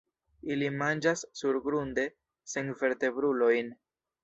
[0.53, 2.07] Ili manĝas surgrunde
[2.55, 3.73] senvertebrulojn.